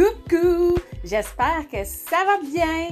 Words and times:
Coucou! 0.00 0.78
J'espère 1.04 1.68
que 1.70 1.84
ça 1.84 2.16
va 2.24 2.40
bien. 2.48 2.88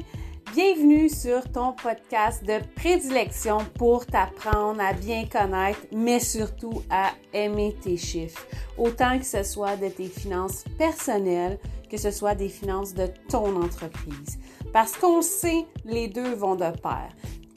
Bienvenue 0.52 1.08
sur 1.08 1.50
ton 1.50 1.72
podcast 1.72 2.44
de 2.44 2.58
prédilection 2.74 3.60
pour 3.78 4.04
t'apprendre 4.04 4.78
à 4.82 4.92
bien 4.92 5.24
connaître, 5.24 5.80
mais 5.90 6.20
surtout 6.20 6.82
à 6.90 7.12
aimer 7.32 7.74
tes 7.80 7.96
chiffres. 7.96 8.46
Autant 8.76 9.18
que 9.18 9.24
ce 9.24 9.42
soit 9.42 9.76
de 9.76 9.88
tes 9.88 10.08
finances 10.08 10.64
personnelles, 10.76 11.58
que 11.90 11.96
ce 11.96 12.10
soit 12.10 12.34
des 12.34 12.50
finances 12.50 12.92
de 12.92 13.06
ton 13.30 13.56
entreprise. 13.56 14.38
Parce 14.74 14.92
qu'on 14.92 15.22
sait, 15.22 15.64
les 15.86 16.08
deux 16.08 16.34
vont 16.34 16.56
de 16.56 16.70
pair. 16.78 17.08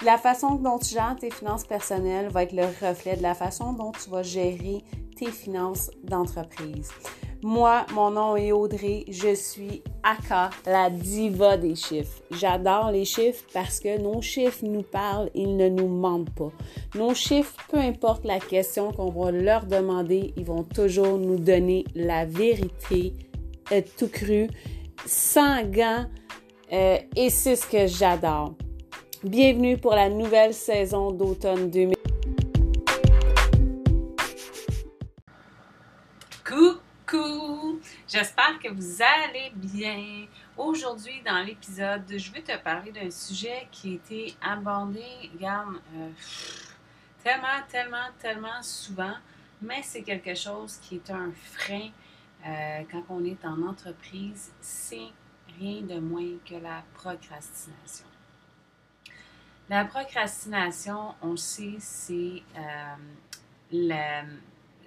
La 0.06 0.18
façon 0.18 0.56
dont 0.56 0.80
tu 0.80 0.94
gères 0.94 1.18
tes 1.20 1.30
finances 1.30 1.66
personnelles 1.66 2.30
va 2.30 2.44
être 2.44 2.54
le 2.54 2.68
reflet 2.88 3.18
de 3.18 3.22
la 3.22 3.34
façon 3.34 3.74
dont 3.74 3.92
tu 3.92 4.10
vas 4.10 4.24
gérer 4.24 4.82
tes 5.18 5.30
finances 5.30 5.92
d'entreprise. 6.06 6.90
Moi, 7.44 7.88
mon 7.96 8.12
nom 8.12 8.36
est 8.36 8.52
Audrey, 8.52 9.04
je 9.08 9.34
suis 9.34 9.82
Aka, 10.04 10.52
la 10.68 10.92
diva 10.92 11.58
des 11.58 11.74
chiffres. 11.74 12.22
J'adore 12.30 12.92
les 12.92 13.04
chiffres 13.04 13.44
parce 13.52 13.80
que 13.80 14.00
nos 14.00 14.22
chiffres 14.22 14.64
nous 14.64 14.84
parlent, 14.84 15.32
ils 15.34 15.58
ne 15.58 15.68
nous 15.68 15.88
mentent 15.88 16.30
pas. 16.36 16.52
Nos 16.94 17.16
chiffres, 17.16 17.56
peu 17.72 17.80
importe 17.80 18.26
la 18.26 18.40
question 18.40 18.92
qu'on 18.92 19.10
va 19.10 19.32
leur 19.32 19.66
demander, 19.66 20.36
ils 20.38 20.46
vont 20.46 20.62
toujours 20.62 21.18
nous 21.18 21.38
donner 21.38 21.84
la 21.96 22.26
vérité 22.26 23.14
euh, 23.72 23.82
tout 23.98 24.10
cru, 24.10 24.48
sans 25.08 25.64
gants, 25.64 26.06
euh, 26.72 26.98
et 27.16 27.32
c'est 27.32 27.56
ce 27.56 27.66
que 27.66 27.88
j'adore. 27.88 28.54
Bienvenue 29.24 29.78
pour 29.78 29.96
la 29.96 30.10
nouvelle 30.10 30.54
saison 30.54 31.12
d'automne 31.12 31.72
2020. 31.72 32.01
J'espère 38.12 38.60
que 38.60 38.68
vous 38.68 39.02
allez 39.02 39.54
bien. 39.56 40.28
Aujourd'hui, 40.58 41.22
dans 41.26 41.42
l'épisode, 41.46 42.04
je 42.10 42.32
vais 42.34 42.42
te 42.42 42.58
parler 42.58 42.92
d'un 42.92 43.10
sujet 43.10 43.70
qui 43.72 43.92
a 43.92 43.94
été 43.94 44.36
abordé, 44.42 45.32
euh, 45.42 46.10
tellement, 47.24 47.48
tellement, 47.70 48.10
tellement 48.20 48.62
souvent, 48.62 49.16
mais 49.62 49.82
c'est 49.82 50.02
quelque 50.02 50.36
chose 50.36 50.78
qui 50.82 50.96
est 50.96 51.10
un 51.10 51.32
frein 51.32 51.90
euh, 52.46 52.84
quand 52.92 53.06
on 53.08 53.24
est 53.24 53.46
en 53.46 53.62
entreprise. 53.62 54.52
C'est 54.60 55.08
rien 55.58 55.82
de 55.84 55.98
moins 56.02 56.38
que 56.46 56.56
la 56.56 56.84
procrastination. 56.94 58.08
La 59.70 59.86
procrastination, 59.86 61.16
on 61.22 61.38
sait, 61.38 61.78
c'est 61.80 62.44
euh, 62.58 62.96
la 63.72 64.24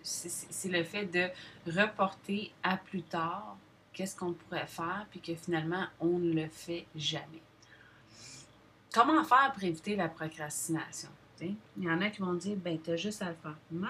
c'est 0.04 0.68
le 0.68 0.84
fait 0.84 1.06
de 1.06 1.28
reporter 1.66 2.52
à 2.62 2.76
plus 2.76 3.02
tard 3.02 3.56
qu'est-ce 3.92 4.14
qu'on 4.16 4.32
pourrait 4.32 4.66
faire, 4.66 5.06
puis 5.10 5.20
que 5.20 5.34
finalement, 5.34 5.86
on 6.00 6.18
ne 6.18 6.32
le 6.32 6.48
fait 6.48 6.86
jamais. 6.94 7.42
Comment 8.92 9.24
faire 9.24 9.52
pour 9.52 9.64
éviter 9.64 9.96
la 9.96 10.08
procrastination? 10.08 11.08
Il 11.40 11.56
y 11.78 11.90
en 11.90 12.00
a 12.00 12.10
qui 12.10 12.20
vont 12.20 12.34
dire, 12.34 12.56
ben, 12.56 12.78
tu 12.80 12.92
as 12.92 12.96
juste 12.96 13.22
à 13.22 13.30
le 13.30 13.34
faire. 13.34 13.56
Non, 13.70 13.88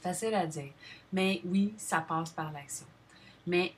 Facile 0.00 0.34
à 0.34 0.46
dire. 0.46 0.72
Mais 1.12 1.40
oui, 1.44 1.74
ça 1.76 2.00
passe 2.00 2.30
par 2.30 2.52
l'action. 2.52 2.86
Mais 3.46 3.74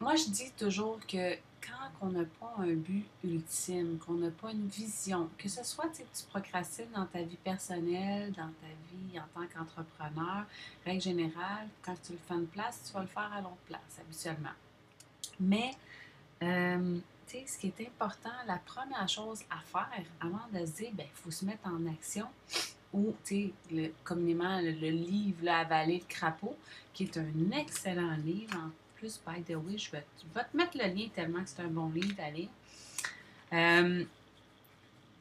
moi, 0.00 0.16
je 0.16 0.30
dis 0.30 0.50
toujours 0.52 0.98
que 1.06 1.36
quand 1.66 2.06
on 2.06 2.10
n'a 2.10 2.24
pas 2.24 2.54
un 2.58 2.74
but 2.74 3.04
ultime, 3.24 3.98
qu'on 3.98 4.14
n'a 4.14 4.30
pas 4.30 4.50
une 4.50 4.66
vision, 4.66 5.28
que 5.38 5.48
ce 5.48 5.64
soit 5.64 5.88
que 5.88 5.98
tu 5.98 6.24
procrastines 6.28 6.90
dans 6.94 7.06
ta 7.06 7.22
vie 7.22 7.36
personnelle, 7.36 8.32
dans 8.32 8.50
ta 8.60 8.66
vie 8.90 9.18
en 9.18 9.40
tant 9.40 9.46
qu'entrepreneur, 9.46 10.44
règle 10.84 11.02
générale, 11.02 11.68
quand 11.82 11.94
tu 12.02 12.12
le 12.12 12.18
fais 12.18 12.34
en 12.34 12.44
place, 12.44 12.82
tu 12.86 12.92
vas 12.92 13.00
le 13.00 13.06
faire 13.06 13.30
à 13.32 13.40
l'autre 13.40 13.56
place 13.66 14.00
habituellement. 14.00 14.54
Mais, 15.40 15.72
euh, 16.42 16.98
tu 17.26 17.38
sais, 17.38 17.44
ce 17.46 17.58
qui 17.58 17.68
est 17.68 17.86
important, 17.86 18.30
la 18.46 18.58
première 18.58 19.08
chose 19.08 19.42
à 19.50 19.60
faire 19.60 20.04
avant 20.20 20.46
de 20.52 20.66
se 20.66 20.72
dire, 20.72 20.90
ben, 20.92 21.06
il 21.06 21.22
faut 21.22 21.30
se 21.30 21.44
mettre 21.44 21.66
en 21.66 21.86
action, 21.86 22.26
ou, 22.92 23.14
tu 23.24 23.52
sais, 23.70 23.92
communément, 24.04 24.60
le, 24.60 24.70
livre, 24.70 25.44
là, 25.44 25.60
Avaler 25.60 25.98
le 25.98 26.04
crapaud, 26.06 26.56
qui 26.92 27.04
est 27.04 27.16
un 27.16 27.50
excellent 27.52 28.16
livre 28.16 28.70
plus, 29.02 29.20
by 29.26 29.42
the 29.42 29.56
way, 29.56 29.76
je 29.76 29.90
vais, 29.90 30.04
te 30.22 30.56
mettre 30.56 30.78
le 30.78 30.84
lien 30.84 31.08
tellement 31.12 31.42
que 31.42 31.48
c'est 31.48 31.62
un 31.62 31.66
bon 31.68 31.88
livre 31.88 32.14
à 32.20 32.30
lire. 32.30 32.48
Euh, 33.52 34.04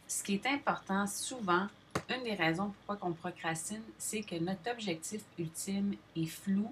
ce 0.08 0.24
qui 0.24 0.36
est 0.36 0.46
important 0.46 1.08
souvent, 1.08 1.68
une 2.08 2.24
des 2.24 2.36
raisons 2.36 2.72
pourquoi 2.86 3.10
on 3.10 3.14
procrastine, 3.14 3.82
c'est 3.98 4.22
que 4.22 4.36
notre 4.36 4.70
objectif 4.72 5.24
ultime 5.40 5.96
est 6.16 6.28
flou, 6.28 6.72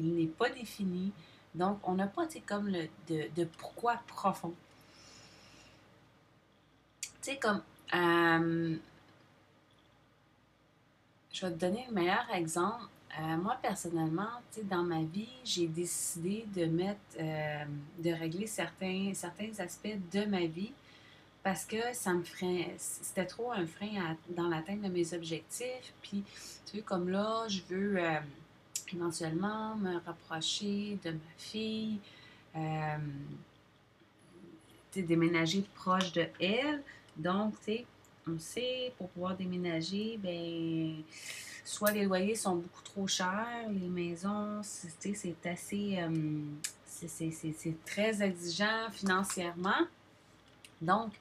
il 0.00 0.16
n'est 0.16 0.26
pas 0.26 0.50
défini, 0.50 1.12
donc 1.54 1.78
on 1.86 1.94
n'a 1.94 2.08
pas 2.08 2.26
comme 2.44 2.66
le 2.66 2.88
de, 3.08 3.44
pourquoi 3.44 4.00
profond. 4.08 4.52
Tu 7.02 7.08
sais, 7.20 7.36
comme 7.36 7.62
euh, 7.94 8.76
je 11.32 11.46
vais 11.46 11.52
te 11.52 11.58
donner 11.58 11.86
le 11.88 11.94
meilleur 11.94 12.26
exemple. 12.34 12.82
Euh, 13.16 13.36
moi, 13.36 13.56
personnellement, 13.60 14.28
dans 14.64 14.82
ma 14.82 15.02
vie, 15.02 15.28
j'ai 15.44 15.66
décidé 15.66 16.46
de 16.54 16.66
mettre, 16.66 17.00
euh, 17.18 17.64
de 17.98 18.10
régler 18.10 18.46
certains, 18.46 19.12
aspects 19.58 19.96
de 20.12 20.24
ma 20.26 20.46
vie 20.46 20.72
parce 21.42 21.64
que 21.64 21.94
ça 21.94 22.12
me 22.12 22.22
c'était 22.76 23.24
trop 23.24 23.52
un 23.52 23.66
frein 23.66 24.16
dans 24.30 24.48
l'atteinte 24.48 24.82
de 24.82 24.88
mes 24.88 25.14
objectifs. 25.14 25.94
Puis, 26.02 26.22
tu 26.66 26.76
sais, 26.76 26.82
comme 26.82 27.08
là, 27.08 27.46
je 27.48 27.62
veux 27.68 27.96
euh, 27.96 28.18
éventuellement 28.92 29.74
me 29.76 29.98
rapprocher 30.04 30.98
de 31.04 31.12
ma 31.12 31.18
fille, 31.38 31.98
déménager 34.96 35.64
proche 35.74 36.12
de 36.12 36.26
elle. 36.40 36.82
Donc, 37.16 37.54
tu 37.60 37.64
sais, 37.64 37.86
on 38.28 38.38
sait, 38.38 38.92
pour 38.96 39.08
pouvoir 39.10 39.36
déménager, 39.36 40.18
ben 40.22 41.02
soit 41.64 41.92
les 41.92 42.04
loyers 42.04 42.34
sont 42.34 42.56
beaucoup 42.56 42.82
trop 42.82 43.06
chers, 43.06 43.68
les 43.68 43.88
maisons, 43.88 44.60
c'est 44.62 45.46
assez. 45.46 45.98
Euh, 45.98 46.40
c'est 46.86 47.84
très 47.84 48.22
exigeant 48.22 48.90
financièrement. 48.90 49.86
Donc, 50.80 51.12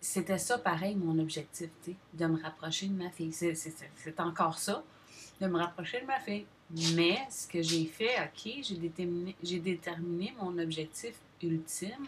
c'était 0.00 0.38
ça 0.38 0.58
pareil 0.58 0.96
mon 0.96 1.18
objectif, 1.20 1.70
de 2.14 2.26
me 2.26 2.42
rapprocher 2.42 2.86
de 2.86 2.94
ma 2.94 3.10
fille. 3.10 3.32
C'est 3.32 4.20
encore 4.20 4.58
ça, 4.58 4.82
de 5.40 5.46
me 5.46 5.58
rapprocher 5.58 6.00
de 6.00 6.06
ma 6.06 6.18
fille. 6.18 6.46
Mais 6.94 7.18
ce 7.30 7.46
que 7.46 7.62
j'ai 7.62 7.84
fait, 7.84 8.14
OK, 8.24 8.52
j'ai 8.62 8.76
déterminé, 8.76 9.36
déterminé 9.42 10.34
mon 10.40 10.58
objectif 10.58 11.14
ultime, 11.42 12.06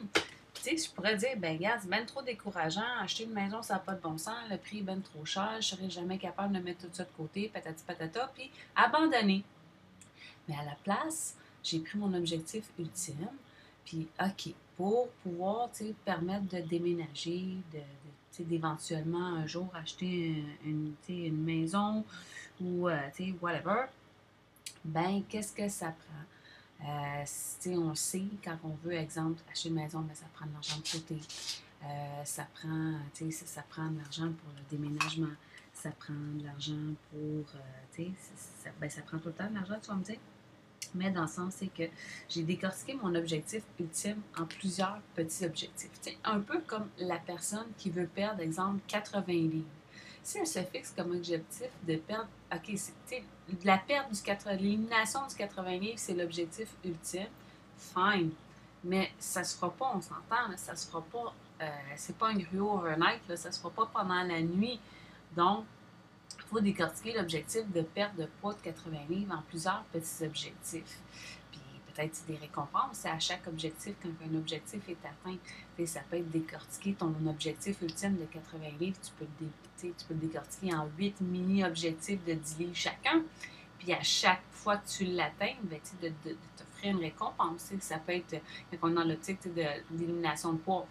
tu 0.55 0.63
sais, 0.63 0.77
je 0.77 0.91
pourrais 0.91 1.17
dire, 1.17 1.37
ben 1.37 1.57
regarde, 1.57 1.81
c'est 1.83 1.91
bien 1.91 2.05
trop 2.05 2.23
décourageant, 2.23 2.83
acheter 3.01 3.25
une 3.25 3.33
maison, 3.33 3.63
ça 3.63 3.75
n'a 3.75 3.81
pas 3.81 3.95
de 3.95 4.01
bon 4.01 4.17
sens, 4.19 4.37
le 4.51 4.57
prix 4.57 4.79
est 4.79 4.83
bien 4.83 5.01
trop 5.01 5.25
cher, 5.25 5.51
je 5.55 5.57
ne 5.57 5.63
serais 5.63 5.91
jamais 5.91 6.19
capable 6.19 6.55
de 6.55 6.61
mettre 6.61 6.87
tout 6.87 6.93
ça 6.93 7.05
de 7.05 7.11
côté, 7.17 7.51
patati 7.53 7.83
patata, 7.85 8.31
puis 8.35 8.51
abandonner. 8.77 9.45
Mais 10.49 10.55
à 10.57 10.65
la 10.65 10.77
place, 10.83 11.37
j'ai 11.63 11.81
pris 11.81 11.99
mon 11.99 12.13
objectif 12.15 12.65
ultime, 12.79 13.29
puis 13.85 14.09
OK, 14.21 14.55
pour 14.77 15.09
pouvoir, 15.23 15.71
tu 15.73 15.87
sais, 15.87 15.95
permettre 16.05 16.47
de 16.49 16.61
déménager, 16.61 17.57
de, 17.73 18.45
d'éventuellement 18.45 19.27
un 19.37 19.47
jour 19.47 19.69
acheter 19.75 20.45
une, 20.65 20.95
une 21.09 21.43
maison 21.45 22.05
ou, 22.61 22.89
euh, 22.89 23.01
whatever, 23.41 23.87
ben 24.85 25.23
qu'est-ce 25.29 25.53
que 25.53 25.69
ça 25.69 25.87
prend? 25.87 26.25
Euh, 26.83 27.25
on 27.67 27.95
sait, 27.95 28.25
quand 28.43 28.59
on 28.65 28.77
veut, 28.85 28.95
exemple, 28.95 29.41
acheter 29.51 29.69
une 29.69 29.77
maison, 29.77 30.01
ben, 30.01 30.15
ça 30.15 30.27
prend 30.35 30.47
de 30.47 30.53
l'argent 30.53 30.77
de 30.77 30.99
côté. 30.99 31.21
Euh, 31.85 32.25
ça, 32.25 32.47
prend, 32.55 32.95
ça, 33.13 33.47
ça, 33.47 33.63
prend 33.69 33.91
de 33.91 33.99
l'argent 33.99 34.31
pour 34.33 34.53
le 34.57 34.77
déménagement. 34.77 35.35
Ça 35.73 35.91
prend 35.91 36.15
de 36.15 36.45
l'argent 36.45 36.95
pour. 37.11 37.45
Euh, 37.57 38.09
ça, 38.63 38.71
ben, 38.81 38.91
ça 38.91 39.03
prend 39.03 39.19
tout 39.19 39.29
le 39.29 39.35
temps 39.35 39.49
de 39.49 39.55
l'argent, 39.55 39.77
tu 39.81 39.89
vas 39.89 39.95
me 39.97 40.05
dire. 40.05 40.19
Mais 40.95 41.11
dans 41.11 41.23
le 41.23 41.29
sens, 41.29 41.55
c'est 41.57 41.73
que 41.75 41.85
j'ai 42.29 42.43
décortiqué 42.43 42.95
mon 42.95 43.15
objectif 43.15 43.63
ultime 43.81 44.21
en 44.39 44.45
plusieurs 44.45 45.01
petits 45.15 45.45
objectifs. 45.45 45.91
un 46.23 46.41
peu 46.41 46.61
comme 46.61 46.89
la 46.99 47.19
personne 47.19 47.67
qui 47.79 47.91
veut 47.91 48.07
perdre, 48.07 48.41
exemple, 48.41 48.81
80 48.87 49.25
livres. 49.27 49.65
Si 50.25 50.39
elle 50.39 50.47
se 50.47 50.63
fixe 50.65 50.91
comme 50.97 51.13
objectif 51.13 51.69
de 51.87 51.97
perdre, 51.97 52.29
OK, 52.51 52.73
c'est 52.77 53.23
la 53.63 53.77
perte 53.77 54.11
du 54.11 54.23
80, 54.23 54.53
l'élimination 54.57 55.21
du 55.29 55.35
80 55.35 55.71
livres, 55.73 55.99
c'est 55.99 56.15
l'objectif 56.15 56.69
ultime, 56.83 57.29
fine. 57.77 58.31
Mais 58.83 59.13
ça 59.19 59.45
se 59.45 59.55
fera 59.55 59.71
pas, 59.71 59.93
on 59.95 60.01
s'entend, 60.01 60.57
ça 60.57 60.75
se 60.77 60.89
fera 60.89 61.03
pas, 61.03 61.35
euh, 61.61 61.69
c'est 61.97 62.17
pas 62.17 62.29
un 62.29 62.37
gruau 62.37 62.79
overnight, 62.79 63.21
là, 63.29 63.37
ça 63.37 63.53
se 63.53 63.61
fera 63.61 63.71
pas 63.71 63.91
pendant 63.93 64.23
la 64.23 64.41
nuit. 64.41 64.81
Donc, 65.37 65.67
il 66.39 66.45
faut 66.45 66.61
décortiquer 66.61 67.13
l'objectif 67.13 67.71
de 67.71 67.83
perte 67.83 68.17
de 68.17 68.27
poids 68.41 68.55
de 68.55 68.61
80 68.61 68.97
livres 69.11 69.35
en 69.35 69.43
plusieurs 69.43 69.85
petits 69.93 70.25
objectifs 70.25 70.99
peut-être 71.95 72.25
des 72.27 72.37
récompenses. 72.37 73.05
À 73.05 73.19
chaque 73.19 73.47
objectif, 73.47 73.95
quand 74.03 74.11
un 74.31 74.35
objectif 74.37 74.81
est 74.89 74.99
atteint, 75.05 75.37
ça 75.87 76.01
peut 76.11 76.17
être 76.17 76.31
décortiqué. 76.31 76.95
Ton 76.95 77.15
objectif 77.27 77.81
ultime 77.83 78.17
de 78.17 78.25
80 78.25 78.79
livres, 78.81 78.99
tu 79.03 79.13
peux, 79.19 79.27
le, 79.41 79.49
tu 79.81 80.05
peux 80.09 80.15
décortiquer 80.15 80.75
en 80.75 80.89
8 80.99 81.21
mini-objectifs 81.21 82.25
de 82.25 82.35
10 82.35 82.59
livres 82.59 82.75
chacun. 82.75 83.23
Puis 83.79 83.93
à 83.93 84.03
chaque 84.03 84.43
fois 84.51 84.79
que 84.79 84.89
tu 84.89 85.05
l'atteins, 85.05 85.55
ben, 85.63 85.79
de, 86.03 86.09
de, 86.09 86.31
de 86.31 86.37
t'offrir 86.57 86.93
une 86.93 87.01
récompense. 87.01 87.73
Ça 87.81 87.99
peut 87.99 88.13
être, 88.15 88.41
quand 88.71 88.89
on 88.89 88.93
est 88.93 88.95
dans 88.95 89.05
l'optique 89.05 89.41
d'élimination 89.53 90.55
de, 90.55 90.59
poids, 90.59 90.87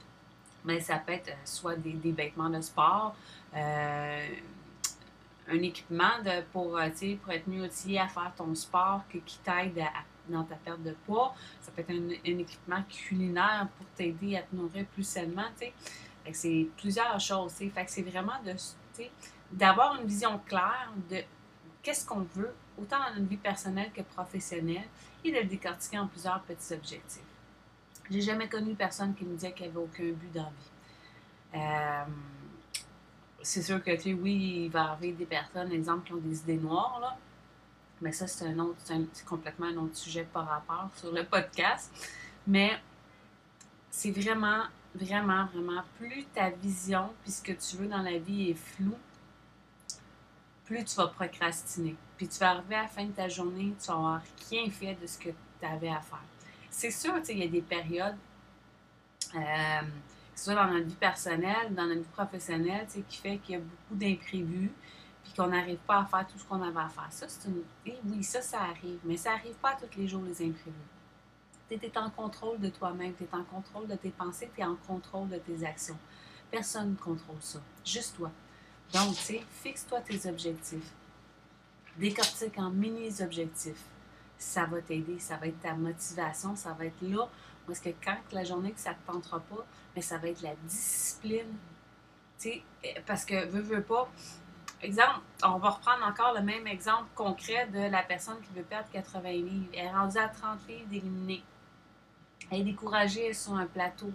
mais 0.66 0.80
ça 0.80 0.98
peut 0.98 1.14
être 1.14 1.32
soit 1.46 1.76
des, 1.76 2.12
vêtements 2.12 2.50
de 2.50 2.62
sport, 2.62 3.16
euh, 3.56 4.28
un 5.50 5.62
équipement 5.62 6.22
de, 6.24 6.42
pour, 6.52 6.78
euh, 6.78 6.90
pour 7.22 7.34
être 7.34 7.48
mieux 7.48 7.64
outillé 7.64 8.00
à 8.00 8.08
faire 8.08 8.32
ton 8.36 8.54
sport 8.56 9.02
que, 9.10 9.18
qui 9.18 9.40
t'aide 9.40 9.84
dans 10.30 10.44
ta 10.44 10.56
perte 10.56 10.84
de 10.84 10.96
poids. 11.06 11.34
Ça 11.62 11.72
peut 11.72 11.82
être 11.82 11.92
un, 11.92 12.10
équipement 12.10 12.84
culinaire 12.90 13.68
pour 13.78 13.86
t'aider 13.96 14.38
à 14.38 14.42
te 14.42 14.56
nourrir 14.56 14.86
plus 14.88 15.04
sainement. 15.04 15.48
C'est 16.32 16.68
plusieurs 16.78 17.20
choses. 17.20 17.54
Fait 17.54 17.70
que 17.70 17.92
c'est 17.92 18.04
vraiment 18.04 18.40
d'avoir 19.52 20.00
une 20.00 20.08
vision 20.08 20.40
claire 20.46 20.92
de 21.10 21.18
qu'est-ce 21.82 22.06
qu'on 22.06 22.22
veut, 22.36 22.54
autant 22.80 22.98
dans 23.00 23.16
notre 23.16 23.30
vie 23.30 23.38
personnelle 23.38 23.92
que 23.94 24.02
professionnelle, 24.02 24.88
et 25.24 25.32
de 25.32 25.38
le 25.38 25.46
décortiquer 25.46 26.00
en 26.00 26.08
plusieurs 26.08 26.42
petits 26.42 26.74
objectifs. 26.74 27.22
J'ai 28.10 28.22
jamais 28.22 28.50
connu 28.50 28.76
personne 28.76 29.14
qui 29.14 29.26
me 29.26 29.36
disait 29.36 29.52
qu'elle 29.52 29.68
n'avait 29.68 29.80
aucun 29.80 30.04
but 30.04 30.32
dans 30.34 30.44
la 30.44 30.50
vie. 30.50 30.72
Euh, 31.56 32.12
c'est 33.42 33.62
sûr 33.62 33.84
que, 33.84 33.96
tu 34.02 34.14
oui, 34.14 34.64
il 34.66 34.72
va 34.72 34.92
avoir 34.92 35.00
des 35.00 35.26
personnes, 35.26 35.72
exemple, 35.72 36.08
qui 36.08 36.14
ont 36.14 36.18
des 36.18 36.40
idées 36.40 36.58
noires, 36.58 37.00
là. 37.02 37.18
Mais 38.04 38.12
ça, 38.12 38.28
c'est 38.28 38.46
un 38.46 38.60
autre, 38.60 38.80
c'est 38.86 39.26
complètement 39.26 39.68
un 39.68 39.78
autre 39.78 39.96
sujet 39.96 40.28
par 40.32 40.46
rapport 40.46 40.90
sur 40.98 41.14
le 41.14 41.24
podcast. 41.24 41.90
Mais 42.46 42.78
c'est 43.90 44.12
vraiment, 44.12 44.64
vraiment, 44.94 45.46
vraiment, 45.46 45.82
plus 45.98 46.26
ta 46.26 46.50
vision, 46.50 47.14
puis 47.24 47.32
ce 47.32 47.42
que 47.42 47.54
tu 47.54 47.78
veux 47.78 47.88
dans 47.88 48.02
la 48.02 48.18
vie 48.18 48.50
est 48.50 48.56
flou, 48.56 48.94
plus 50.66 50.84
tu 50.84 50.96
vas 50.98 51.08
procrastiner. 51.08 51.96
Puis 52.18 52.28
tu 52.28 52.40
vas 52.40 52.52
arriver 52.52 52.76
à 52.76 52.82
la 52.82 52.88
fin 52.90 53.06
de 53.06 53.14
ta 53.14 53.30
journée, 53.30 53.74
tu 53.82 53.88
vas 53.88 53.94
avoir 53.94 54.22
rien 54.50 54.70
fait 54.70 54.96
de 55.02 55.08
ce 55.08 55.18
que 55.18 55.30
tu 55.30 55.66
avais 55.66 55.90
à 55.90 56.02
faire. 56.02 56.24
C'est 56.70 56.92
sûr, 56.92 57.14
il 57.30 57.38
y 57.38 57.44
a 57.44 57.48
des 57.48 57.62
périodes, 57.62 58.18
euh, 59.34 59.80
que 59.80 60.40
ce 60.40 60.44
soit 60.44 60.56
dans 60.56 60.68
notre 60.68 60.88
vie 60.88 60.96
personnelle, 60.96 61.74
dans 61.74 61.86
notre 61.86 62.02
vie 62.02 62.14
professionnelle, 62.14 62.86
qui 63.08 63.18
fait 63.18 63.38
qu'il 63.38 63.56
y 63.56 63.58
a 63.58 63.62
beaucoup 63.62 63.96
d'imprévus, 63.96 64.72
puis 65.24 65.34
qu'on 65.34 65.48
n'arrive 65.48 65.80
pas 65.80 66.00
à 66.00 66.06
faire 66.06 66.28
tout 66.28 66.38
ce 66.38 66.46
qu'on 66.46 66.62
avait 66.62 66.80
à 66.80 66.90
faire. 66.90 67.08
Ça, 67.12 67.28
c'est 67.28 67.48
une... 67.48 67.64
Oui, 67.86 68.24
ça, 68.24 68.42
ça 68.42 68.62
arrive, 68.62 69.00
mais 69.04 69.18
ça 69.18 69.32
n'arrive 69.32 69.56
pas 69.56 69.76
tous 69.76 69.98
les 70.00 70.08
jours, 70.08 70.24
les 70.24 70.42
imprévus. 70.42 70.74
Tu 71.70 71.76
es 71.76 71.98
en 71.98 72.10
contrôle 72.10 72.60
de 72.60 72.70
toi-même, 72.70 73.14
tu 73.16 73.24
es 73.24 73.30
en 73.34 73.44
contrôle 73.44 73.88
de 73.88 73.96
tes 73.96 74.12
pensées, 74.12 74.52
tu 74.54 74.62
es 74.62 74.66
en 74.66 74.76
contrôle 74.76 75.30
de 75.30 75.38
tes 75.38 75.66
actions. 75.66 75.98
Personne 76.52 76.92
ne 76.92 76.96
contrôle 76.96 77.42
ça, 77.42 77.60
juste 77.84 78.18
toi. 78.18 78.32
Donc, 78.94 79.16
tu 79.16 79.22
sais, 79.22 79.44
fixe-toi 79.50 80.02
tes 80.02 80.30
objectifs. 80.30 80.94
Décortique 81.98 82.60
en 82.60 82.70
mini-objectifs. 82.70 83.86
Ça 84.38 84.66
va 84.66 84.82
t'aider, 84.82 85.18
ça 85.20 85.38
va 85.38 85.48
être 85.48 85.62
ta 85.62 85.74
motivation, 85.74 86.56
ça 86.56 86.74
va 86.74 86.86
être 86.86 87.02
là 87.02 87.28
parce 87.66 87.80
que 87.80 87.90
quand 88.04 88.18
la 88.32 88.44
journée 88.44 88.72
que 88.72 88.80
ça 88.80 88.92
ne 88.92 88.96
te 88.96 89.12
tentera 89.12 89.40
pas, 89.40 89.66
mais 89.96 90.02
ça 90.02 90.18
va 90.18 90.28
être 90.28 90.42
la 90.42 90.56
discipline. 90.64 91.56
Tu 92.40 92.50
sais, 92.50 92.64
parce 93.06 93.26
que, 93.26 93.46
veux, 93.48 93.62
veux 93.62 93.84
pas, 93.84 94.10
exemple, 94.84 95.20
on 95.44 95.58
va 95.58 95.70
reprendre 95.70 96.06
encore 96.06 96.34
le 96.34 96.42
même 96.42 96.68
exemple 96.68 97.06
concret 97.16 97.68
de 97.68 97.90
la 97.90 98.04
personne 98.04 98.40
qui 98.42 98.54
veut 98.54 98.64
perdre 98.64 98.90
80 98.92 99.32
livres. 99.32 99.66
Elle 99.74 99.86
est 99.86 99.92
rendue 99.92 100.18
à 100.18 100.28
30 100.28 100.68
livres 100.68 100.88
d'éliminer. 100.88 101.44
Elle 102.52 102.62
est 102.62 102.64
découragée 102.64 103.34
sur 103.34 103.54
un 103.54 103.66
plateau. 103.66 104.12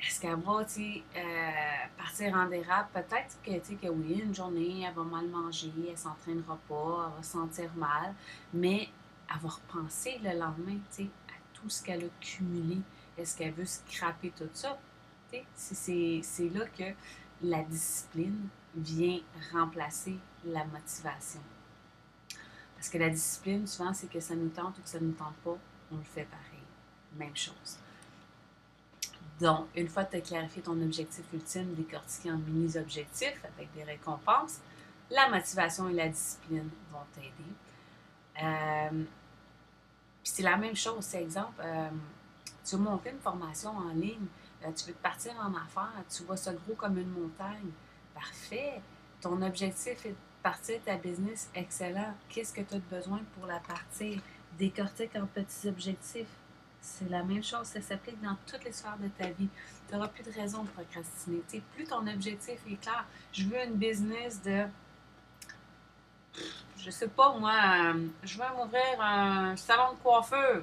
Est-ce 0.00 0.20
qu'elle 0.20 0.36
va 0.36 0.60
euh, 0.60 1.50
partir 1.96 2.34
en 2.34 2.46
dérape? 2.46 2.92
Peut-être 2.92 3.38
que, 3.42 3.74
que 3.74 3.88
oui, 3.88 4.20
une 4.22 4.34
journée, 4.34 4.84
elle 4.86 4.94
va 4.94 5.02
mal 5.02 5.26
manger, 5.26 5.72
elle 5.78 5.92
ne 5.92 5.96
s'entraînera 5.96 6.58
pas, 6.68 7.06
elle 7.06 7.16
va 7.16 7.22
sentir 7.22 7.70
mal, 7.74 8.14
mais 8.52 8.88
elle 9.28 9.40
va 9.40 9.48
repenser 9.48 10.18
le 10.22 10.38
lendemain 10.38 10.78
à 10.98 11.32
tout 11.54 11.68
ce 11.70 11.82
qu'elle 11.82 12.04
a 12.04 12.08
cumulé. 12.20 12.78
Est-ce 13.16 13.36
qu'elle 13.36 13.52
veut 13.52 13.64
scraper 13.64 14.32
tout 14.36 14.48
ça? 14.52 14.78
C'est 15.54 16.50
là 16.54 16.66
que 16.78 16.84
la 17.42 17.62
discipline 17.62 18.48
vient 18.74 19.20
remplacer 19.52 20.16
la 20.44 20.64
motivation. 20.64 21.40
Parce 22.74 22.88
que 22.88 22.98
la 22.98 23.08
discipline, 23.08 23.66
souvent, 23.66 23.92
c'est 23.94 24.08
que 24.08 24.20
ça 24.20 24.34
nous 24.34 24.50
tente 24.50 24.78
ou 24.78 24.82
que 24.82 24.88
ça 24.88 25.00
ne 25.00 25.06
nous 25.06 25.12
tente 25.12 25.34
pas, 25.44 25.56
on 25.92 25.96
le 25.96 26.04
fait 26.04 26.24
pareil. 26.24 26.62
Même 27.16 27.36
chose. 27.36 27.78
Donc, 29.40 29.66
une 29.74 29.88
fois 29.88 30.04
que 30.04 30.12
tu 30.12 30.16
as 30.16 30.20
clarifié 30.20 30.62
ton 30.62 30.80
objectif 30.82 31.24
ultime, 31.32 31.74
décortiqué 31.74 32.30
en 32.30 32.38
mini-objectifs 32.38 33.42
avec 33.54 33.72
des 33.74 33.84
récompenses, 33.84 34.60
la 35.10 35.28
motivation 35.28 35.88
et 35.88 35.92
la 35.92 36.08
discipline 36.08 36.70
vont 36.90 37.04
t'aider. 37.14 37.32
Euh, 38.42 39.04
puis 40.22 40.32
c'est 40.34 40.42
la 40.42 40.56
même 40.56 40.74
chose, 40.74 41.04
c'est 41.04 41.22
exemple, 41.22 41.60
euh, 41.60 41.88
tu 42.66 42.76
veux 42.76 42.82
monter 42.82 43.10
une 43.10 43.20
formation 43.20 43.70
en 43.70 43.90
ligne, 43.90 44.26
euh, 44.64 44.72
tu 44.72 44.88
veux 44.88 44.94
partir 44.94 45.32
en 45.40 45.54
affaires, 45.54 46.02
tu 46.08 46.24
vois 46.24 46.36
ça 46.36 46.52
gros 46.52 46.74
comme 46.74 46.98
une 46.98 47.10
montagne. 47.10 47.70
Parfait. 48.14 48.80
Ton 49.20 49.40
objectif 49.42 50.04
est 50.06 50.10
de 50.10 50.16
partir 50.42 50.80
ta 50.84 50.96
business, 50.96 51.50
excellent. 51.54 52.14
Qu'est-ce 52.28 52.52
que 52.52 52.60
tu 52.60 52.74
as 52.74 52.78
besoin 52.78 53.20
pour 53.34 53.46
la 53.46 53.60
partir? 53.60 54.20
Décortique 54.58 55.14
en 55.16 55.26
petits 55.26 55.68
objectifs. 55.68 56.28
C'est 56.80 57.10
la 57.10 57.22
même 57.22 57.42
chose, 57.42 57.66
ça 57.66 57.80
s'applique 57.80 58.20
dans 58.22 58.36
toutes 58.46 58.64
les 58.64 58.72
sphères 58.72 58.96
de 58.98 59.08
ta 59.08 59.28
vie. 59.30 59.48
Tu 59.88 59.94
n'auras 59.94 60.08
plus 60.08 60.22
de 60.22 60.30
raison 60.30 60.62
de 60.62 60.68
procrastiner. 60.68 61.42
plus 61.74 61.84
ton 61.84 62.06
objectif 62.06 62.58
est 62.70 62.80
clair, 62.80 63.04
je 63.32 63.44
veux 63.44 63.64
une 63.64 63.74
business 63.74 64.40
de, 64.42 64.66
je 66.78 66.90
sais 66.90 67.08
pas 67.08 67.36
moi, 67.38 67.54
euh, 67.94 68.06
je 68.22 68.38
veux 68.38 68.44
m'ouvrir 68.56 69.00
un 69.00 69.56
salon 69.56 69.94
de 69.94 69.98
coiffeur. 69.98 70.62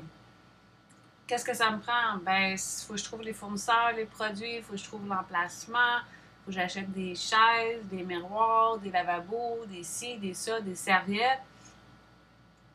Qu'est-ce 1.25 1.45
que 1.45 1.53
ça 1.53 1.71
me 1.71 1.79
prend? 1.79 2.17
Ben, 2.23 2.51
il 2.51 2.57
faut 2.57 2.93
que 2.93 2.99
je 2.99 3.03
trouve 3.05 3.21
les 3.21 3.33
fournisseurs, 3.33 3.93
les 3.95 4.05
produits, 4.05 4.57
il 4.57 4.63
faut 4.63 4.73
que 4.73 4.77
je 4.77 4.83
trouve 4.83 5.07
l'emplacement, 5.07 5.99
faut 6.43 6.51
que 6.51 6.51
j'achète 6.51 6.91
des 6.91 7.15
chaises, 7.15 7.85
des 7.85 8.03
miroirs, 8.03 8.77
des 8.77 8.91
lavabos, 8.91 9.65
des 9.67 9.83
ci, 9.83 10.17
des 10.17 10.33
ça, 10.33 10.59
des 10.59 10.75
serviettes. 10.75 11.41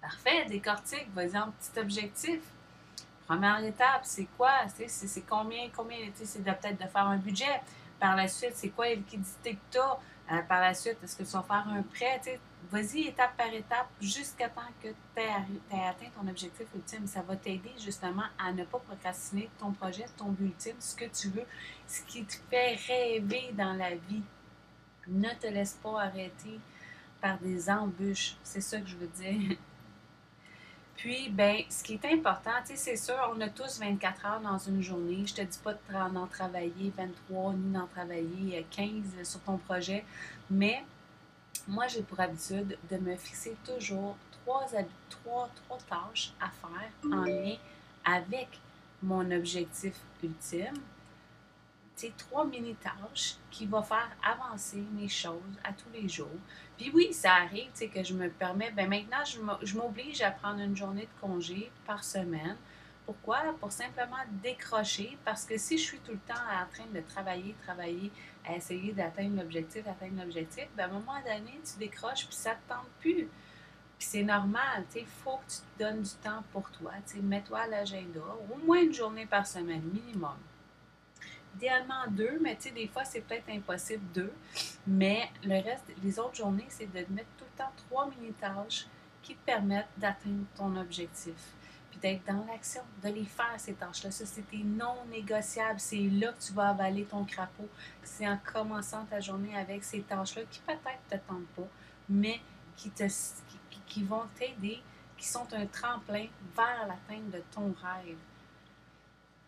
Parfait, 0.00 0.46
décortique, 0.46 1.08
vas-y 1.14 1.36
en 1.36 1.50
petit 1.50 1.78
objectif. 1.78 2.40
Première 3.26 3.62
étape, 3.62 4.00
c'est 4.04 4.28
quoi? 4.38 4.52
C'est 4.74 5.26
combien, 5.28 5.68
combien, 5.76 5.98
c'est 6.14 6.42
peut-être 6.42 6.80
de 6.80 6.88
faire 6.88 7.06
un 7.06 7.18
budget. 7.18 7.60
Par 8.00 8.16
la 8.16 8.26
suite, 8.28 8.52
c'est 8.54 8.70
quoi 8.70 8.86
les 8.86 8.96
liquidités 8.96 9.56
que 9.56 9.72
tu 9.72 9.78
as? 9.78 9.98
Euh, 10.30 10.42
par 10.42 10.60
la 10.60 10.74
suite, 10.74 10.98
est-ce 11.02 11.16
que 11.16 11.22
tu 11.22 11.30
vas 11.30 11.42
faire 11.42 11.66
un 11.68 11.82
prêt? 11.82 12.20
Vas-y 12.70 13.08
étape 13.08 13.34
par 13.36 13.52
étape 13.52 13.88
jusqu'à 13.98 14.50
temps 14.50 14.60
que 14.82 14.88
tu 14.88 15.20
aies, 15.22 15.86
atteint 15.88 16.10
ton 16.14 16.28
objectif 16.28 16.66
ultime. 16.74 17.06
Ça 17.06 17.22
va 17.22 17.34
t'aider 17.36 17.72
justement 17.78 18.24
à 18.38 18.52
ne 18.52 18.64
pas 18.64 18.78
procrastiner 18.78 19.48
ton 19.58 19.72
projet, 19.72 20.04
ton 20.18 20.26
but 20.26 20.46
ultime, 20.46 20.76
ce 20.78 20.94
que 20.94 21.06
tu 21.06 21.28
veux, 21.28 21.46
ce 21.86 22.02
qui 22.02 22.24
te 22.24 22.34
fait 22.50 22.76
rêver 22.86 23.52
dans 23.56 23.72
la 23.72 23.94
vie. 23.94 24.22
Ne 25.06 25.30
te 25.40 25.46
laisse 25.46 25.78
pas 25.82 26.02
arrêter 26.02 26.60
par 27.22 27.38
des 27.38 27.70
embûches. 27.70 28.36
C'est 28.42 28.60
ça 28.60 28.80
que 28.80 28.86
je 28.86 28.96
veux 28.96 29.06
dire. 29.06 29.56
Puis, 30.98 31.28
ben, 31.30 31.62
ce 31.70 31.84
qui 31.84 31.94
est 31.94 32.04
important, 32.12 32.50
tu 32.66 32.72
sais, 32.72 32.76
c'est 32.76 32.96
sûr, 32.96 33.14
on 33.32 33.40
a 33.40 33.48
tous 33.48 33.78
24 33.78 34.26
heures 34.26 34.40
dans 34.40 34.58
une 34.58 34.82
journée. 34.82 35.24
Je 35.24 35.32
te 35.32 35.42
dis 35.42 35.58
pas 35.62 35.74
d'en 36.10 36.26
travailler 36.26 36.92
23 36.96 37.52
ni 37.52 37.72
d'en 37.72 37.86
travailler 37.86 38.66
15 38.72 39.22
sur 39.22 39.40
ton 39.42 39.58
projet, 39.58 40.04
mais 40.50 40.82
moi, 41.68 41.86
j'ai 41.86 42.02
pour 42.02 42.18
habitude 42.18 42.76
de 42.90 42.96
me 42.96 43.14
fixer 43.14 43.56
toujours 43.64 44.16
trois 44.44 44.66
tâches 45.88 46.32
à 46.40 46.48
faire 46.48 47.12
en 47.12 47.24
lien 47.24 47.54
avec 48.04 48.48
mon 49.00 49.30
objectif 49.30 49.94
ultime 50.24 50.74
c'est 51.98 52.16
trois 52.16 52.44
mini-tâches 52.44 53.34
qui 53.50 53.66
vont 53.66 53.82
faire 53.82 54.08
avancer 54.22 54.84
mes 54.92 55.08
choses 55.08 55.58
à 55.64 55.72
tous 55.72 55.90
les 55.92 56.08
jours. 56.08 56.28
Puis 56.76 56.92
oui, 56.94 57.12
ça 57.12 57.32
arrive 57.34 57.72
que 57.72 58.04
je 58.04 58.14
me 58.14 58.30
permets, 58.30 58.70
ben 58.70 58.88
maintenant, 58.88 59.24
je 59.24 59.76
m'oblige 59.76 60.22
à 60.22 60.30
prendre 60.30 60.60
une 60.60 60.76
journée 60.76 61.08
de 61.12 61.20
congé 61.20 61.72
par 61.84 62.04
semaine. 62.04 62.56
Pourquoi? 63.04 63.38
Pour 63.58 63.72
simplement 63.72 64.22
décrocher, 64.44 65.18
parce 65.24 65.44
que 65.44 65.58
si 65.58 65.76
je 65.76 65.82
suis 65.82 65.98
tout 65.98 66.12
le 66.12 66.18
temps 66.18 66.34
en 66.34 66.72
train 66.72 66.86
de 66.94 67.00
travailler, 67.00 67.56
travailler, 67.66 68.12
à 68.46 68.54
essayer 68.54 68.92
d'atteindre 68.92 69.42
l'objectif, 69.42 69.84
atteindre 69.88 70.22
l'objectif, 70.22 70.68
ben 70.76 70.84
à 70.84 70.86
un 70.86 71.00
moment 71.00 71.20
donné, 71.24 71.60
tu 71.64 71.80
décroches, 71.80 72.26
puis 72.26 72.36
ça 72.36 72.50
ne 72.50 72.54
te 72.54 72.68
tente 72.68 72.88
plus. 73.00 73.28
Puis 73.98 74.06
c'est 74.06 74.22
normal, 74.22 74.84
il 74.94 75.04
faut 75.04 75.38
que 75.38 75.50
tu 75.50 75.58
te 75.58 75.82
donnes 75.82 76.02
du 76.02 76.14
temps 76.22 76.44
pour 76.52 76.70
toi. 76.70 76.92
Mets-toi 77.20 77.58
à 77.58 77.66
l'agenda, 77.66 78.20
au 78.52 78.64
moins 78.64 78.82
une 78.82 78.94
journée 78.94 79.26
par 79.26 79.44
semaine, 79.44 79.82
minimum 79.82 80.36
idéalement 81.56 82.06
deux, 82.10 82.38
mais 82.40 82.56
tu 82.56 82.68
sais, 82.68 82.70
des 82.70 82.88
fois, 82.88 83.04
c'est 83.04 83.20
peut-être 83.20 83.48
impossible 83.48 84.04
deux. 84.14 84.32
Mais 84.86 85.30
le 85.44 85.62
reste, 85.62 85.84
les 86.02 86.18
autres 86.18 86.36
journées, 86.36 86.66
c'est 86.68 86.86
de 86.86 86.98
mettre 87.12 87.30
tout 87.36 87.44
le 87.44 87.58
temps 87.58 87.72
trois 87.88 88.08
mini-tâches 88.08 88.86
qui 89.22 89.34
te 89.34 89.44
permettent 89.44 89.88
d'atteindre 89.96 90.44
ton 90.56 90.76
objectif. 90.76 91.34
Puis 91.90 92.00
d'être 92.00 92.26
dans 92.26 92.44
l'action, 92.46 92.82
de 93.02 93.08
les 93.08 93.24
faire, 93.24 93.54
ces 93.58 93.74
tâches-là. 93.74 94.10
Ça, 94.10 94.24
c'est 94.26 94.44
non 94.64 94.96
négociable. 95.10 95.80
C'est 95.80 95.96
là 95.96 96.32
que 96.32 96.42
tu 96.42 96.52
vas 96.52 96.68
avaler 96.70 97.04
ton 97.04 97.24
crapaud. 97.24 97.68
C'est 98.02 98.28
en 98.28 98.38
commençant 98.52 99.04
ta 99.06 99.20
journée 99.20 99.56
avec 99.56 99.84
ces 99.84 100.02
tâches-là 100.02 100.42
qui 100.50 100.60
peut-être 100.60 100.82
ne 101.12 101.16
te 101.16 101.26
tentent 101.26 101.48
pas, 101.56 101.68
mais 102.08 102.40
qui 102.76 102.92
qui 103.86 104.04
vont 104.04 104.24
t'aider, 104.38 104.80
qui 105.16 105.26
sont 105.26 105.46
un 105.52 105.66
tremplin 105.66 106.26
vers 106.56 106.86
l'atteinte 106.86 107.30
de 107.30 107.42
ton 107.52 107.74
rêve. 107.82 108.16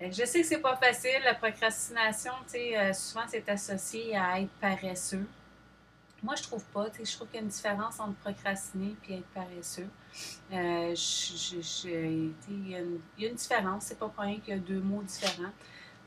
Je 0.00 0.24
sais 0.24 0.40
que 0.40 0.46
c'est 0.46 0.60
pas 0.60 0.76
facile, 0.76 1.20
la 1.24 1.34
procrastination, 1.34 2.32
euh, 2.54 2.92
souvent 2.94 3.24
c'est 3.28 3.46
associé 3.50 4.16
à 4.16 4.40
être 4.40 4.52
paresseux. 4.60 5.26
Moi, 6.22 6.34
je 6.36 6.42
trouve 6.42 6.64
pas. 6.64 6.86
Je 7.02 7.12
trouve 7.16 7.28
qu'il 7.28 7.36
y 7.36 7.38
a 7.40 7.42
une 7.42 7.48
différence 7.48 8.00
entre 8.00 8.14
procrastiner 8.16 8.94
et 9.08 9.18
être 9.18 9.28
paresseux. 9.28 9.88
Euh, 10.52 10.94
il, 11.84 12.70
y 12.70 12.74
a 12.74 12.80
une, 13.28 13.34
différence. 13.34 13.84
C'est 13.84 13.98
pas 13.98 14.08
pour 14.08 14.24
rien 14.24 14.38
qu'il 14.40 14.54
y 14.54 14.56
a 14.56 14.60
deux 14.60 14.80
mots 14.80 15.02
différents. 15.02 15.52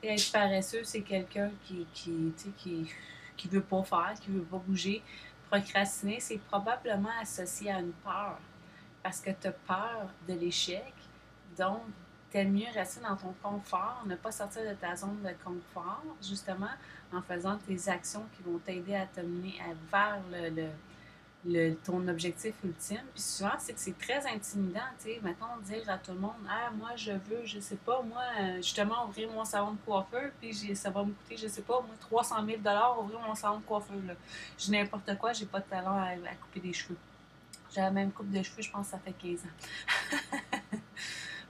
être 0.04 0.32
paresseux, 0.32 0.84
c'est 0.84 1.02
quelqu'un 1.02 1.52
qui 1.66 1.86
qui, 1.94 2.34
qui 2.58 2.92
qui 3.38 3.48
veut 3.48 3.62
pas 3.62 3.84
faire, 3.84 4.14
qui 4.22 4.32
veut 4.32 4.42
pas 4.42 4.58
bouger. 4.58 5.02
Procrastiner, 5.50 6.20
c'est 6.20 6.38
probablement 6.38 7.10
associé 7.22 7.72
à 7.72 7.80
une 7.80 7.94
peur. 7.94 8.40
Parce 9.02 9.20
que 9.20 9.32
tu 9.32 9.48
as 9.48 9.52
peur 9.52 10.10
de 10.28 10.34
l'échec. 10.34 10.94
Donc, 11.58 11.82
t'aimes 12.34 12.52
mieux 12.52 12.72
rester 12.74 13.00
dans 13.02 13.16
ton 13.16 13.34
confort, 13.44 14.04
ne 14.08 14.16
pas 14.16 14.32
sortir 14.32 14.64
de 14.68 14.74
ta 14.74 14.96
zone 14.96 15.22
de 15.22 15.34
confort, 15.44 16.04
justement, 16.20 16.72
en 17.14 17.22
faisant 17.22 17.60
tes 17.60 17.90
actions 17.90 18.26
qui 18.36 18.42
vont 18.42 18.58
t'aider 18.58 18.96
à 18.96 19.06
te 19.06 19.22
mener 19.22 19.62
vers 19.92 20.20
le, 21.46 21.76
ton 21.86 22.08
objectif 22.08 22.56
ultime. 22.64 23.04
Puis 23.14 23.22
souvent, 23.22 23.52
c'est 23.60 23.74
que 23.74 23.80
c'est 23.80 23.98
très 24.00 24.26
intimidant, 24.26 24.80
tu 24.98 25.10
sais. 25.10 25.20
Maintenant, 25.22 25.58
dire 25.64 25.88
à 25.88 26.00
tout 26.00 26.14
le 26.14 26.18
monde, 26.18 26.34
ah, 26.50 26.72
moi, 26.72 26.96
je 26.96 27.12
veux, 27.12 27.46
je 27.46 27.60
sais 27.60 27.76
pas, 27.76 28.02
moi, 28.02 28.24
euh, 28.42 28.56
justement, 28.58 29.06
ouvrir 29.08 29.30
mon 29.30 29.46
salon 29.46 29.74
de 29.74 29.80
coiffeur, 29.86 30.32
puis 30.42 30.76
ça 30.76 30.90
va 30.90 31.04
me 31.04 31.12
coûter, 31.12 31.38
je 31.38 31.48
sais 31.48 31.62
pas, 31.62 31.82
moi, 31.82 31.96
300 32.00 32.44
000 32.44 32.58
ouvrir 33.00 33.20
mon 33.20 33.36
salon 33.36 33.60
de 33.60 33.66
coiffeur, 33.66 33.98
là. 34.08 34.16
J'ai 34.58 34.72
n'importe 34.72 35.16
quoi, 35.20 35.34
j'ai 35.34 35.46
pas 35.46 35.60
de 35.60 35.66
talent 35.66 35.98
à, 35.98 36.14
à 36.14 36.36
couper 36.42 36.62
des 36.62 36.74
cheveux. 36.74 36.98
J'ai 37.72 37.82
la 37.82 37.92
même 37.92 38.12
coupe 38.12 38.32
de 38.32 38.42
cheveux, 38.42 38.64
je 38.64 38.72
pense 38.72 38.88
ça 38.88 38.98
fait 38.98 39.14
15 39.14 39.40
ans. 39.42 40.48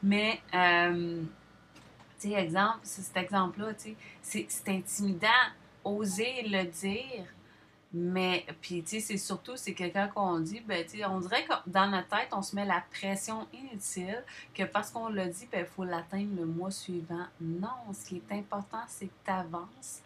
Mais, 0.03 0.41
euh, 0.53 1.23
tu 2.19 2.29
sais, 2.29 2.33
exemple, 2.33 2.79
cet 2.83 3.15
exemple-là, 3.15 3.73
tu 3.73 3.95
sais, 4.21 4.45
c'est 4.49 4.69
intimidant, 4.69 5.27
oser 5.83 6.43
le 6.43 6.65
dire, 6.65 7.25
mais, 7.95 8.45
puis, 8.59 8.81
tu 8.81 8.89
sais, 8.89 8.99
c'est 8.99 9.17
surtout, 9.17 9.53
c'est 9.55 9.73
quelqu'un 9.73 10.07
qu'on 10.07 10.39
dit, 10.39 10.61
ben, 10.61 10.83
tu 10.83 10.97
sais, 10.97 11.05
on 11.05 11.19
dirait 11.19 11.45
que 11.45 11.53
dans 11.67 11.87
notre 11.87 12.09
tête, 12.09 12.29
on 12.31 12.41
se 12.41 12.55
met 12.55 12.65
la 12.65 12.83
pression 12.91 13.47
inutile 13.53 14.23
que 14.53 14.63
parce 14.63 14.89
qu'on 14.89 15.09
l'a 15.09 15.27
dit, 15.27 15.47
ben, 15.51 15.59
il 15.59 15.65
faut 15.67 15.83
l'atteindre 15.83 16.35
le 16.35 16.45
mois 16.45 16.71
suivant. 16.71 17.27
Non, 17.39 17.93
ce 17.93 18.09
qui 18.09 18.17
est 18.17 18.35
important, 18.35 18.81
c'est 18.87 19.05
que 19.05 19.13
tu 19.23 19.31
avances 19.31 20.01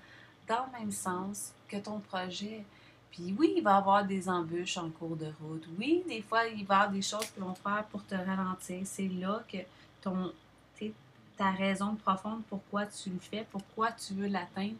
dans 0.48 0.66
le 0.66 0.80
même 0.80 0.92
sens 0.92 1.54
que 1.70 1.78
ton 1.78 2.00
projet. 2.00 2.66
Puis 3.10 3.34
oui, 3.40 3.54
il 3.56 3.64
va 3.64 3.76
y 3.76 3.78
avoir 3.78 4.06
des 4.06 4.28
embûches 4.28 4.78
en 4.78 4.90
cours 4.90 5.16
de 5.16 5.32
route. 5.42 5.66
Oui, 5.80 6.04
des 6.08 6.22
fois, 6.22 6.46
il 6.46 6.66
va 6.66 6.76
y 6.76 6.78
avoir 6.80 6.92
des 6.92 7.02
choses 7.02 7.32
qui 7.32 7.40
vont 7.40 7.56
faire 7.56 7.86
pour 7.90 8.06
te 8.06 8.16
ralentir. 8.16 8.82
C'est 8.84 9.08
là 9.08 9.44
que 9.52 9.58
ta 11.38 11.52
raison 11.52 11.96
profonde 11.96 12.42
pourquoi 12.50 12.88
tu 12.88 13.12
le 13.12 13.20
fais, 13.20 13.46
pourquoi 13.52 13.92
tu 13.92 14.14
veux 14.16 14.28
l'atteindre, 14.28 14.78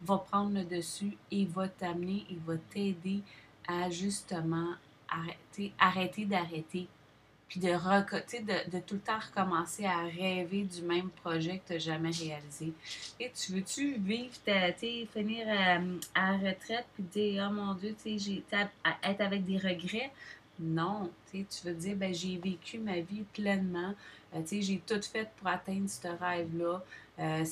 va 0.00 0.18
prendre 0.18 0.54
le 0.54 0.64
dessus 0.64 1.16
et 1.30 1.44
va 1.44 1.68
t'amener 1.68 2.24
et 2.30 2.38
va 2.46 2.54
t'aider 2.70 3.20
à 3.66 3.90
justement 3.90 4.74
arrêter, 5.08 5.72
arrêter 5.78 6.24
d'arrêter. 6.24 6.88
Puis 7.48 7.60
de, 7.60 7.68
de, 7.68 8.70
de 8.70 8.80
tout 8.80 8.94
le 8.94 9.00
temps 9.00 9.18
recommencer 9.18 9.86
à 9.86 10.02
rêver 10.02 10.64
du 10.64 10.82
même 10.82 11.08
projet 11.08 11.58
que 11.58 11.68
tu 11.68 11.72
n'as 11.72 11.78
jamais 11.78 12.10
réalisé. 12.10 12.74
Et 13.18 13.30
tu 13.30 13.52
veux-tu 13.52 13.94
vivre, 13.94 14.34
ta, 14.44 14.70
finir 14.74 15.46
euh, 15.48 15.98
à, 16.14 16.32
la 16.32 16.50
retraite, 16.50 16.84
puis 16.92 17.04
dire, 17.04 17.48
oh 17.48 17.54
mon 17.54 17.72
Dieu, 17.72 17.96
j'ai, 18.04 18.44
être 19.02 19.20
avec 19.20 19.46
des 19.46 19.56
regrets? 19.56 20.10
Non, 20.60 21.10
tu 21.32 21.44
veux 21.64 21.74
dire, 21.74 21.96
ben, 21.96 22.12
j'ai 22.12 22.36
vécu 22.36 22.78
ma 22.78 23.00
vie 23.00 23.24
pleinement. 23.32 23.94
Euh, 24.34 24.42
j'ai 24.50 24.82
tout 24.86 25.00
fait 25.02 25.30
pour 25.36 25.48
atteindre 25.48 25.88
ce 25.88 26.08
rêve-là. 26.08 26.82
Euh, 27.18 27.44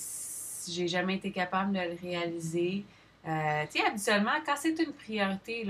j'ai 0.69 0.89
jamais 0.89 1.17
été 1.17 1.31
capable 1.31 1.73
de 1.73 1.81
le 1.81 1.97
réaliser. 2.01 2.85
Euh, 3.27 3.65
habituellement, 3.87 4.33
quand 4.45 4.57
c'est 4.57 4.79
une 4.79 4.93
priorité, 4.93 5.69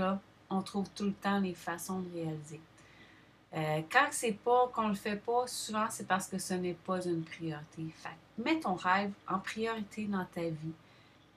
on 0.49 0.63
trouve 0.63 0.89
tout 0.95 1.05
le 1.05 1.13
temps 1.13 1.41
les 1.41 1.55
façons 1.55 2.01
de 2.01 2.09
réaliser. 2.15 2.61
Quand 3.91 4.09
c'est 4.11 4.33
pas, 4.33 4.71
qu'on 4.75 4.89
le 4.89 4.95
fait 4.95 5.17
pas, 5.17 5.47
souvent 5.47 5.87
c'est 5.89 6.07
parce 6.07 6.29
que 6.29 6.37
ce 6.37 6.53
n'est 6.53 6.75
pas 6.75 7.03
une 7.07 7.23
priorité. 7.23 7.87
Fait 7.97 8.11
mets 8.37 8.61
ton 8.61 8.75
rêve 8.75 9.13
en 9.27 9.39
priorité 9.39 10.05
dans 10.05 10.27
ta 10.27 10.43
vie, 10.43 10.75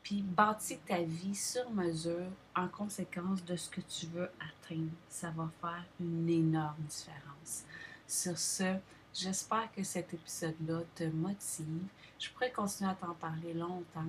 puis 0.04 0.22
bâtis 0.22 0.80
ta 0.80 1.02
vie 1.02 1.36
sur 1.36 1.70
mesure 1.72 2.28
en 2.56 2.68
conséquence 2.68 3.44
de 3.46 3.56
ce 3.56 3.70
que 3.70 3.82
tu 3.82 4.08
veux 4.08 4.30
atteindre. 4.40 4.92
Ça 5.08 5.30
va 5.32 5.50
faire 5.62 5.86
une 6.00 6.30
énorme 6.30 6.82
différence. 6.88 7.64
Sur 8.08 8.38
ce, 8.38 8.76
j'espère 9.14 9.72
que 9.72 9.84
cet 9.84 10.14
épisode-là 10.14 10.82
te 10.96 11.04
motive. 11.04 11.84
Je 12.18 12.30
pourrais 12.30 12.52
continuer 12.52 12.90
à 12.90 12.96
t'en 12.96 13.14
parler 13.14 13.54
longtemps. 13.54 14.08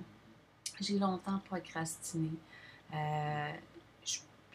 J'ai 0.81 0.99
longtemps 0.99 1.39
procrastiné. 1.41 2.31
Euh, 2.95 3.53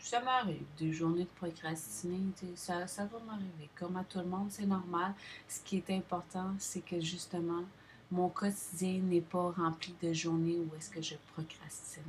ça 0.06 0.20
m'arrive, 0.20 0.66
des 0.78 0.94
journées 0.94 1.24
de 1.24 1.30
procrastiner, 1.30 2.32
ça, 2.56 2.86
ça 2.86 3.06
va 3.06 3.20
m'arriver. 3.20 3.70
Comme 3.76 3.98
à 3.98 4.04
tout 4.04 4.20
le 4.20 4.26
monde, 4.26 4.52
c'est 4.52 4.68
normal. 4.68 5.14
Ce 5.48 5.60
qui 5.62 5.78
est 5.78 5.90
important, 5.90 6.54
c'est 6.60 6.86
que 6.86 7.00
justement, 7.00 7.64
mon 8.12 8.30
quotidien 8.30 9.00
n'est 9.00 9.22
pas 9.22 9.52
rempli 9.52 9.96
de 10.02 10.14
journées 10.14 10.58
où 10.58 10.76
est-ce 10.76 10.90
que 10.90 11.02
je 11.02 11.16
procrastine. 11.34 12.04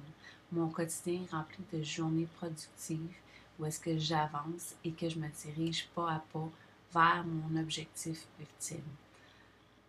Mon 0.52 0.68
quotidien 0.68 1.22
est 1.22 1.32
rempli 1.32 1.64
de 1.72 1.82
journées 1.82 2.28
productives 2.36 3.16
où 3.58 3.64
est-ce 3.64 3.80
que 3.80 3.96
j'avance 3.98 4.74
et 4.84 4.92
que 4.92 5.08
je 5.08 5.18
me 5.18 5.28
dirige 5.28 5.88
pas 5.94 6.12
à 6.12 6.22
pas 6.32 6.48
vers 6.92 7.24
mon 7.24 7.60
objectif 7.60 8.26
ultime. 8.38 8.84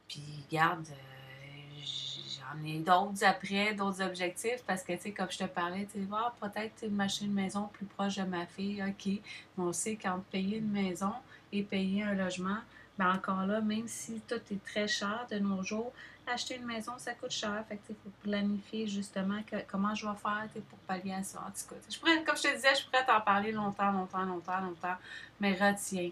Puis, 0.07 0.23
garde, 0.49 0.87
euh, 0.89 1.81
j'en 1.83 2.65
ai 2.65 2.79
d'autres 2.79 3.25
après, 3.25 3.73
d'autres 3.73 4.01
objectifs, 4.01 4.63
parce 4.65 4.83
que, 4.83 4.93
tu 4.93 4.99
sais, 4.99 5.11
comme 5.11 5.29
je 5.29 5.39
te 5.39 5.43
parlais, 5.43 5.85
tu 5.85 5.99
sais, 5.99 6.07
ah, 6.13 6.33
peut-être 6.39 6.85
une 7.21 7.33
maison 7.33 7.69
plus 7.73 7.85
proche 7.85 8.15
de 8.15 8.23
ma 8.23 8.45
fille, 8.45 8.81
OK. 8.81 9.05
Mais 9.05 9.21
on 9.57 9.73
sait 9.73 9.95
qu'entre 9.95 10.23
payer 10.25 10.57
une 10.57 10.71
maison 10.71 11.13
et 11.51 11.63
payer 11.63 12.03
un 12.03 12.13
logement, 12.13 12.59
ben 12.97 13.13
encore 13.13 13.45
là, 13.45 13.61
même 13.61 13.87
si 13.87 14.21
tout 14.27 14.35
est 14.35 14.65
très 14.65 14.87
cher 14.87 15.27
de 15.29 15.37
nos 15.39 15.63
jours, 15.63 15.93
acheter 16.27 16.55
une 16.55 16.65
maison, 16.65 16.93
ça 16.97 17.13
coûte 17.13 17.31
cher. 17.31 17.63
Fait 17.67 17.77
que, 17.77 17.81
il 17.89 17.95
faut 17.95 18.11
planifier 18.21 18.87
justement 18.87 19.41
comment 19.67 19.95
je 19.95 20.07
vais 20.07 20.15
faire 20.15 20.47
pour 20.69 20.79
pallier 20.79 21.13
à 21.13 21.23
ça. 21.23 21.39
En 21.39 21.51
tout 21.51 21.75
je 21.89 21.99
pourrais, 21.99 22.23
comme 22.23 22.37
je 22.37 22.43
te 22.43 22.55
disais, 22.55 22.75
je 22.75 22.85
pourrais 22.85 23.05
t'en 23.05 23.21
parler 23.21 23.51
longtemps, 23.51 23.91
longtemps, 23.91 24.23
longtemps, 24.23 24.59
longtemps, 24.61 24.97
mais 25.39 25.53
retiens. 25.53 26.11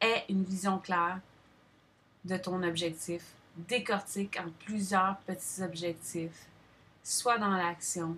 Aie 0.00 0.24
une 0.28 0.44
vision 0.44 0.78
claire 0.78 1.20
de 2.24 2.36
ton 2.36 2.62
objectif. 2.62 3.22
Décortique 3.56 4.38
en 4.38 4.50
plusieurs 4.64 5.16
petits 5.26 5.62
objectifs. 5.62 6.46
Sois 7.02 7.38
dans 7.38 7.56
l'action. 7.56 8.16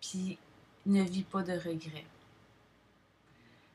Puis 0.00 0.38
ne 0.86 1.02
vis 1.02 1.22
pas 1.22 1.42
de 1.42 1.52
regrets. 1.52 2.06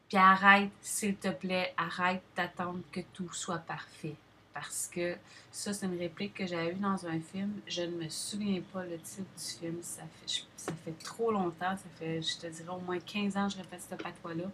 Puis 0.08 0.18
arrête, 0.18 0.70
s'il 0.82 1.16
te 1.16 1.30
plaît, 1.30 1.74
arrête 1.78 2.22
d'attendre 2.36 2.82
que 2.92 3.02
tout 3.14 3.32
soit 3.34 3.58
parfait. 3.60 4.16
Parce 4.54 4.88
que 4.88 5.18
ça, 5.52 5.74
c'est 5.74 5.86
une 5.86 5.98
réplique 5.98 6.36
que 6.36 6.48
j'avais 6.48 6.72
eue 6.72 6.76
dans 6.76 7.06
un 7.06 7.20
film. 7.20 7.60
Je 7.68 7.82
ne 7.82 8.04
me 8.04 8.10
souviens 8.10 8.62
pas 8.72 8.86
le 8.86 8.98
titre 9.00 9.28
du 9.38 9.44
film. 9.44 9.78
Ça 9.82 10.04
fait, 10.04 10.46
ça 10.56 10.72
fait 10.86 10.98
trop 11.04 11.32
longtemps. 11.32 11.76
Ça 11.76 11.90
fait, 11.98 12.22
je 12.22 12.38
te 12.38 12.48
dirais, 12.48 12.70
au 12.70 12.80
moins 12.80 13.00
15 13.00 13.36
ans 13.36 13.48
que 13.48 13.54
je 13.54 13.58
répète 13.58 13.82
cette 13.82 14.02
patois-là. 14.02 14.50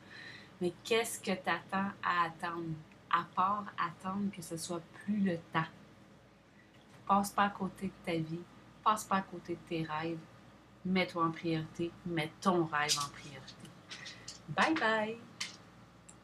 Mais 0.60 0.74
qu'est-ce 0.84 1.20
que 1.20 1.32
tu 1.32 1.50
attends 1.50 1.92
à 2.04 2.26
attendre? 2.26 2.74
À 3.12 3.26
part 3.36 3.66
attendre 3.78 4.32
que 4.36 4.42
ce 4.42 4.58
soit 4.58 4.82
plus 5.04 5.20
le 5.20 5.38
temps. 5.54 5.68
Passe 7.06 7.32
pas 7.32 7.44
à 7.44 7.50
côté 7.50 7.88
de 7.88 8.06
ta 8.06 8.14
vie. 8.14 8.40
Passe 8.84 9.04
pas 9.04 9.18
à 9.18 9.22
côté 9.22 9.54
de 9.54 9.60
tes 9.68 9.84
rêves. 9.84 10.18
Mets-toi 10.86 11.26
en 11.26 11.32
priorité. 11.32 11.92
Mets 12.06 12.32
ton 12.40 12.66
rêve 12.66 12.98
en 12.98 13.10
priorité. 13.10 13.70
Bye 14.50 14.74
bye! 14.76 15.31